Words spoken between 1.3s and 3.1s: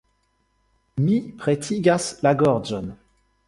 pretigas la gorĝon.